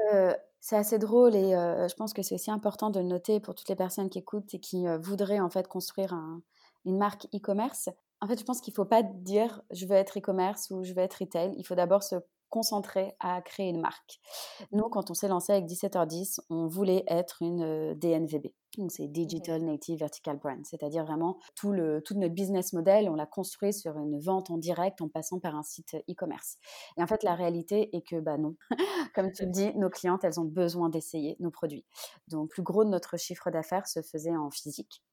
[0.60, 3.69] c'est assez drôle et je pense que c'est aussi important de le noter pour toutes
[3.69, 6.43] les personnes qui écoutent et qui voudraient en fait construire un,
[6.86, 7.89] une marque e-commerce,
[8.21, 10.93] en fait, je pense qu'il ne faut pas dire je veux être e-commerce ou je
[10.93, 11.54] veux être retail.
[11.58, 12.15] Il faut d'abord se
[12.50, 14.19] concentrer à créer une marque.
[14.71, 18.48] Nous, quand on s'est lancé avec 17h10, on voulait être une euh, DNVB.
[18.78, 23.15] Donc, c'est Digital Native Vertical Brand, c'est-à-dire vraiment tout, le, tout notre business model, on
[23.15, 26.58] l'a construit sur une vente en direct en passant par un site e-commerce.
[26.98, 28.56] Et en fait, la réalité est que, bah non,
[29.15, 31.86] comme tu le dis, nos clientes, elles ont besoin d'essayer nos produits.
[32.28, 35.04] Donc, le plus gros de notre chiffre d'affaires se faisait en physique.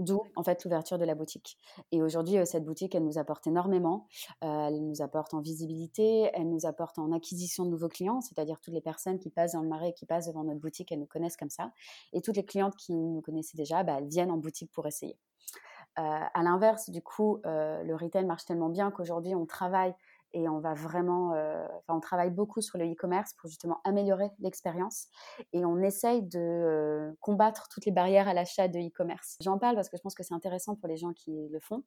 [0.00, 1.56] D'où en fait l'ouverture de la boutique.
[1.92, 4.08] Et aujourd'hui, euh, cette boutique, elle nous apporte énormément.
[4.42, 8.60] Euh, elle nous apporte en visibilité, elle nous apporte en acquisition de nouveaux clients, c'est-à-dire
[8.60, 11.06] toutes les personnes qui passent dans le marais, qui passent devant notre boutique, elles nous
[11.06, 11.70] connaissent comme ça.
[12.12, 15.16] Et toutes les clientes qui nous connaissaient déjà, bah, elles viennent en boutique pour essayer.
[16.00, 19.94] Euh, à l'inverse, du coup, le retail marche tellement bien qu'aujourd'hui, on travaille
[20.34, 25.06] et on va vraiment, enfin, on travaille beaucoup sur le e-commerce pour justement améliorer l'expérience
[25.52, 29.36] et on essaye de combattre toutes les barrières à l'achat de e-commerce.
[29.40, 31.82] J'en parle parce que je pense que c'est intéressant pour les gens qui le font.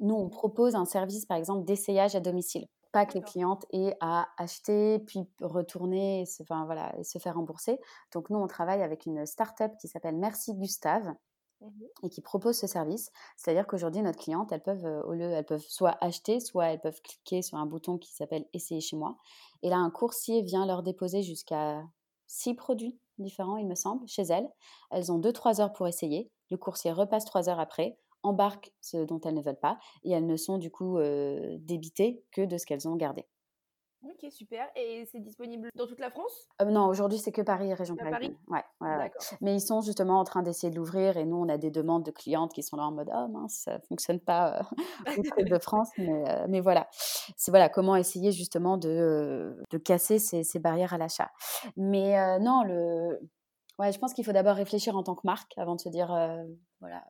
[0.00, 2.66] Nous, on propose un service, par exemple, d'essayage à domicile.
[2.92, 7.18] Pas que les clientes aient à acheter, puis retourner, et se, enfin, voilà, et se
[7.18, 7.78] faire rembourser.
[8.12, 11.12] Donc, nous, on travaille avec une start-up qui s'appelle Merci Gustave,
[11.60, 13.10] mmh et qui propose ce service.
[13.36, 17.42] C'est-à-dire qu'aujourd'hui, notre cliente, elles peuvent, au elles peuvent soit acheter, soit elles peuvent cliquer
[17.42, 19.16] sur un bouton qui s'appelle Essayer chez moi.
[19.62, 21.82] Et là, un coursier vient leur déposer jusqu'à
[22.28, 24.48] six produits différents, il me semble, chez elles.
[24.90, 26.30] Elles ont 2-3 heures pour essayer.
[26.50, 30.26] Le coursier repasse 3 heures après embarquent ce dont elles ne veulent pas et elles
[30.26, 30.98] ne sont du coup
[31.58, 33.26] débitées que de ce qu'elles ont gardé.
[34.04, 34.66] Ok, super.
[34.76, 36.48] Et c'est disponible dans toute la France?
[36.64, 37.96] Non, aujourd'hui c'est que Paris et région.
[37.96, 41.58] Ouais, ouais, Mais ils sont justement en train d'essayer de l'ouvrir et nous on a
[41.58, 44.60] des demandes de clientes qui sont là en mode oh mince, ça fonctionne pas
[45.06, 45.06] euh,
[45.50, 46.88] de France, mais, mais voilà.
[47.36, 51.30] C'est voilà comment essayer justement de, de casser ces, ces, barrières à l'achat.
[51.76, 53.18] Mais non, le,
[53.78, 56.08] ouais, je pense qu'il faut d'abord réfléchir en tant que marque avant de se dire
[56.80, 57.04] voilà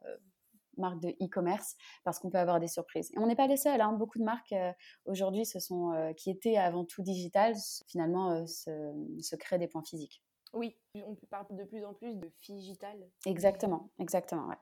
[0.78, 3.10] marques de e-commerce parce qu'on peut avoir des surprises.
[3.14, 3.80] Et on n'est pas les seuls.
[3.80, 3.92] Hein.
[3.92, 4.72] Beaucoup de marques euh,
[5.04, 7.54] aujourd'hui se sont, euh, qui étaient avant tout digitales,
[7.86, 10.22] finalement euh, se, créent des points physiques.
[10.54, 12.96] Oui, on parle de plus en plus de digital.
[13.26, 14.46] Exactement, exactement.
[14.46, 14.56] Ouais.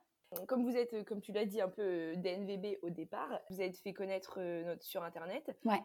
[0.49, 3.93] Comme vous êtes, comme tu l'as dit, un peu DNVB au départ, vous avez fait
[3.93, 5.57] connaître notre, sur Internet.
[5.65, 5.81] Ouais.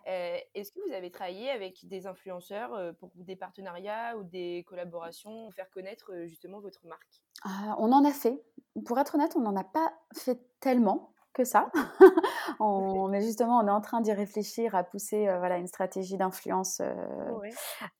[0.53, 5.53] Est-ce que vous avez travaillé avec des influenceurs pour des partenariats ou des collaborations pour
[5.53, 7.21] faire connaître justement votre marque?
[7.43, 8.41] Ah, On en a fait
[8.85, 11.71] pour être honnête, on n'en a pas fait tellement que ça.
[12.59, 16.17] on, mais justement, on est en train d'y réfléchir à pousser euh, voilà, une stratégie
[16.17, 16.81] d'influence.
[16.81, 16.93] Euh,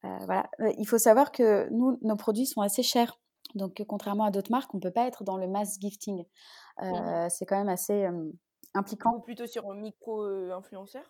[0.06, 0.50] euh, voilà.
[0.78, 3.20] Il faut savoir que nous, nos produits sont assez chers.
[3.56, 6.24] Donc, contrairement à d'autres marques, on ne peut pas être dans le mass gifting.
[6.82, 8.08] Mmh c'est quand même assez
[8.74, 9.16] impliquant.
[9.16, 11.04] Ou plutôt sur micro-influenceur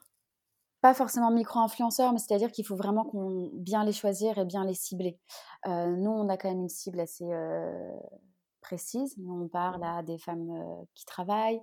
[0.81, 4.73] pas forcément micro-influenceurs, mais c'est-à-dire qu'il faut vraiment qu'on bien les choisir et bien les
[4.73, 5.19] cibler.
[5.67, 7.31] nous, on a quand même une cible assez
[8.71, 9.17] précise.
[9.27, 10.49] on parle à des femmes
[10.95, 11.61] qui travaillent,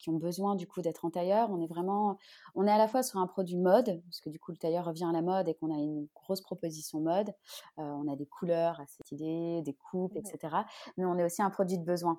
[0.00, 1.48] qui ont besoin du coup d'être en tailleur.
[1.50, 2.18] On est vraiment,
[2.56, 4.84] on est à la fois sur un produit mode, parce que du coup le tailleur
[4.84, 7.32] revient à la mode et qu'on a une grosse proposition mode.
[7.76, 10.56] on a des couleurs à cette idée, des coupes, etc.
[10.96, 12.18] Mais on est aussi un produit de besoin.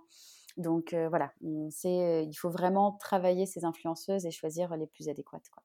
[0.55, 5.49] Donc voilà, on sait, il faut vraiment travailler ces influenceuses et choisir les plus adéquates.
[5.53, 5.61] Quoi.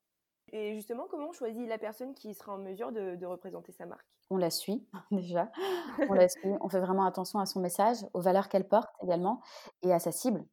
[0.56, 4.06] Et justement, comment on choisit la personne qui sera en mesure de, représenter sa marque?
[4.30, 5.50] On la suit déjà.
[6.08, 6.48] On la suit.
[6.60, 9.40] On fait vraiment attention à son message, aux valeurs qu'elle porte également
[9.82, 10.46] et à sa cible.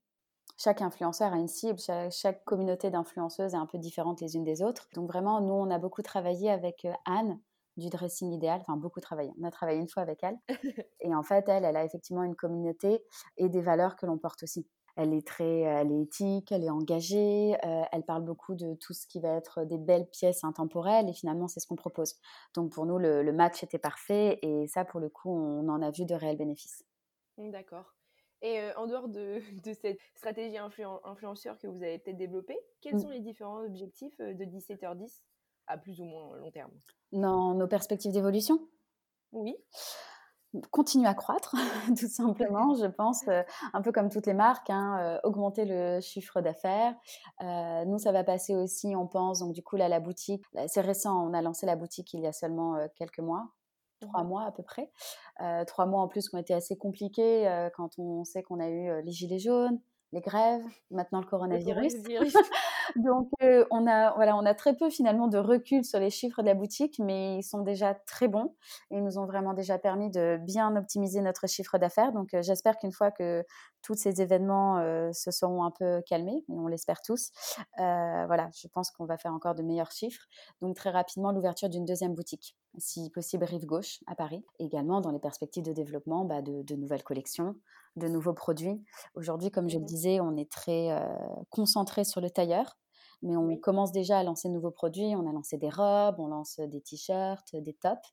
[0.57, 1.77] Chaque influenceur a une cible,
[2.09, 4.87] chaque, communauté d'influenceuses est un peu différente les unes des autres.
[4.95, 7.39] Donc vraiment, nous, on a beaucoup travaillé avec euh, Anne
[7.77, 9.31] du dressing idéal, enfin beaucoup travaillé.
[9.39, 10.37] On a travaillé une fois avec elle.
[10.99, 13.03] Et en fait, elle, elle a effectivement une communauté
[13.37, 14.67] et des valeurs que l'on porte aussi.
[14.95, 18.93] Elle est très, elle est éthique, elle est engagée, euh, elle parle beaucoup de tout
[18.93, 22.15] ce qui va être des belles pièces intemporelles et finalement c'est ce qu'on propose.
[22.54, 25.91] Donc pour nous le, match était parfait et ça pour le coup on en a
[25.91, 26.84] vu de réels bénéfices.
[27.38, 27.93] Mmh, d'accord.
[28.41, 29.41] Et euh, en dehors de,
[29.82, 32.99] cette stratégie influenceur que vous avez peut-être développée, quels mmh.
[32.99, 35.21] sont les différents objectifs euh, de 17h10
[35.67, 36.71] à plus ou moins long terme?
[37.12, 38.60] Dans nos perspectives d'évolution?
[39.32, 39.56] Oui
[40.71, 41.55] continuer à croître,
[41.97, 46.01] tout simplement, je pense, euh, un peu comme toutes les marques, hein, euh, augmenter le
[46.01, 46.93] chiffre d'affaires.
[47.41, 50.81] Euh, nous, ça va passer aussi, on pense, donc du coup, là, la boutique, c'est
[50.81, 53.47] récent, on a lancé la boutique il y a seulement quelques mois,
[54.01, 54.91] trois mois à peu près.
[55.67, 59.01] trois mois en plus qui ont été assez compliqués quand on sait qu'on a eu
[59.03, 59.79] les gilets jaunes,
[60.11, 61.93] les grèves, maintenant le coronavirus.
[62.95, 63.30] Donc,
[63.71, 66.54] on, a, voilà, on a très peu finalement de recul sur les chiffres de la
[66.54, 68.56] boutique, mais ils sont déjà très bons
[68.89, 72.12] et nous ont vraiment déjà permis de bien optimiser notre chiffre d'affaires.
[72.12, 73.43] Donc, j'espère qu'une fois que
[73.82, 74.77] tous ces événements
[75.13, 77.32] se seront un peu calmés, et on l'espère tous,
[77.77, 80.25] voilà, je pense qu'on va faire encore de meilleurs chiffres.
[80.62, 84.45] Donc, très rapidement, l'ouverture d'une deuxième boutique, si possible rive gauche à Paris.
[84.60, 87.56] Également, dans les perspectives de développement bah, de nouvelles collections,
[87.95, 88.84] de nouveaux produits.
[89.15, 90.89] Aujourd'hui, comme je le mmh disais, on est très
[91.49, 92.77] concentré sur le tailleur,
[93.21, 95.15] mais on commence déjà à lancer de nouveaux produits.
[95.15, 98.10] On a lancé des robes, on lance des t-shirts, des tops.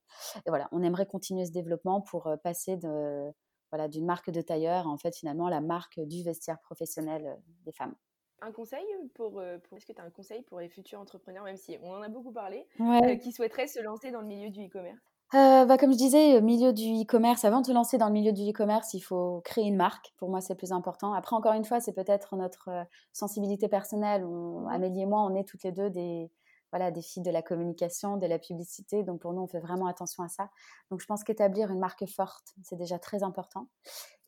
[0.46, 3.32] Et voilà, on aimerait continuer ce développement pour passer de
[3.70, 7.72] voilà d'une marque de tailleur à en fait finalement la marque du vestiaire professionnel des
[7.72, 7.94] femmes.
[8.40, 11.56] Un conseil pour, pour est-ce que tu as un conseil pour les futurs entrepreneurs, même
[11.56, 12.66] si on en a beaucoup parlé,
[13.20, 15.07] qui souhaiteraient se lancer dans le milieu du e-commerce?
[15.34, 18.32] Euh, bah, comme je disais, milieu du e-commerce, avant de se lancer dans le milieu
[18.32, 20.14] du e-commerce, il faut créer une marque.
[20.16, 21.12] Pour moi, c'est plus important.
[21.12, 24.26] Après, encore une fois, c'est peut-être notre euh, sensibilité personnelle.
[24.70, 26.30] Amélie et moi, on est toutes les deux des,
[26.72, 29.02] voilà, des filles de la communication, de la publicité.
[29.02, 30.48] Donc, pour nous, on fait vraiment attention à ça.
[30.90, 33.68] Donc, je pense qu'établir une marque forte, c'est déjà très important.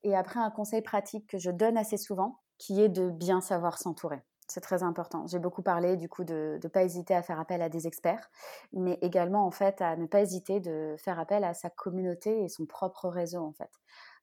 [0.02, 3.78] Et après, un conseil pratique que je donne assez souvent, qui est de bien savoir
[3.78, 5.28] s'entourer C'est très important.
[5.28, 8.28] J'ai beaucoup parlé du coup de ne pas hésiter à faire appel à des experts,
[8.72, 12.48] mais également en fait à ne pas hésiter de faire appel à sa communauté et
[12.48, 13.70] son propre réseau en fait.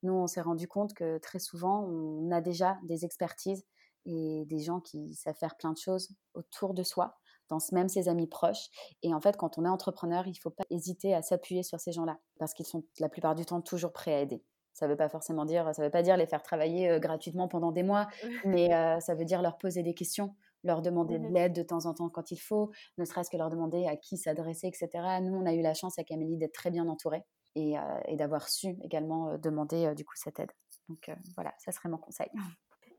[0.03, 3.65] Nous, on s'est rendu compte que très souvent, on a déjà des expertises
[4.05, 8.09] et des gens qui savent faire plein de choses autour de soi, dans même ses
[8.09, 8.67] amis proches.
[9.03, 11.79] Et en fait, quand on est entrepreneur, il ne faut pas hésiter à s'appuyer sur
[11.79, 14.43] ces gens-là, parce qu'ils sont la plupart du temps toujours prêts à aider.
[14.77, 17.81] Ça veut pas forcément dire, ça veut pas dire les faire travailler gratuitement pendant des
[17.81, 18.07] mois,
[18.45, 18.69] mais
[19.01, 21.95] ça veut dire leur poser des questions, leur demander de mmh l'aide de temps en
[21.95, 24.89] temps quand il faut, ne serait-ce que leur demander à qui s'adresser, etc.
[25.23, 27.23] Nous, on a eu la chance avec Amélie d'être très bien entourée
[27.55, 27.75] et,
[28.11, 30.51] d'avoir su également demander du coup cette aide.
[30.89, 32.29] Donc voilà, ça serait mon conseil.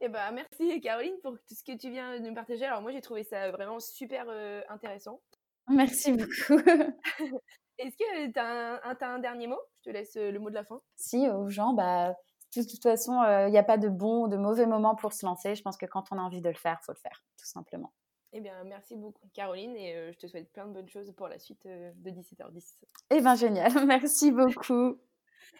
[0.01, 2.64] Eh ben, merci Caroline pour tout ce que tu viens de nous partager.
[2.64, 4.27] Alors moi j'ai trouvé ça vraiment super
[4.69, 5.21] intéressant.
[5.69, 6.61] Merci beaucoup.
[7.79, 9.61] Est-ce que tu as, un dernier mot?
[9.79, 10.81] Je te laisse euh, le mot de la fin.
[10.97, 12.17] Si, aux gens, bah,
[12.57, 15.12] de toute façon, il euh, n'y a pas de bon ou de mauvais moment pour
[15.12, 15.55] se lancer.
[15.55, 17.47] Je pense que quand on a envie de le faire, il faut le faire, tout
[17.47, 17.93] simplement.
[18.33, 21.29] Eh bien, merci beaucoup, Caroline, et euh, je te souhaite plein de bonnes choses pour
[21.29, 22.79] la suite de 17h10.
[23.11, 23.73] Eh bien, génial.
[23.87, 24.99] Merci beaucoup.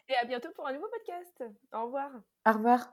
[0.09, 1.45] Et à bientôt pour un nouveau podcast.
[1.73, 2.11] Au revoir.
[2.45, 2.93] Au revoir.